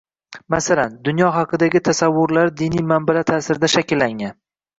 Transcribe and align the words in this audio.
Masalan, 0.53 0.95
dunyo 1.09 1.29
haqidagi 1.35 1.81
tasavvurlari 1.89 2.55
diniy 2.63 2.85
manbalar 2.93 3.27
ta’sirida 3.29 3.71
shakllangan 3.77 4.35